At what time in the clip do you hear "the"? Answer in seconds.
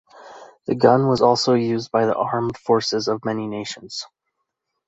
0.65-0.73, 2.07-2.15